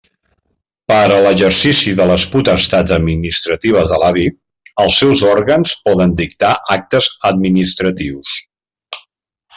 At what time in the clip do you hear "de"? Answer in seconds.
1.99-2.07, 3.93-4.01